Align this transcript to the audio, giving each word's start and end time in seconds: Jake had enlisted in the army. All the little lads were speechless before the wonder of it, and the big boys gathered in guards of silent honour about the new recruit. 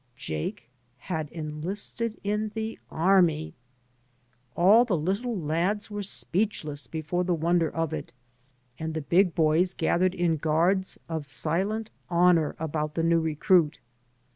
Jake 0.17 0.67
had 0.97 1.29
enlisted 1.29 2.19
in 2.23 2.49
the 2.55 2.79
army. 2.89 3.53
All 4.55 4.83
the 4.83 4.97
little 4.97 5.37
lads 5.39 5.91
were 5.91 6.01
speechless 6.01 6.87
before 6.87 7.23
the 7.23 7.35
wonder 7.35 7.69
of 7.69 7.93
it, 7.93 8.11
and 8.79 8.95
the 8.95 9.01
big 9.01 9.35
boys 9.35 9.75
gathered 9.75 10.15
in 10.15 10.37
guards 10.37 10.97
of 11.07 11.27
silent 11.27 11.91
honour 12.09 12.55
about 12.57 12.95
the 12.95 13.03
new 13.03 13.19
recruit. 13.19 13.77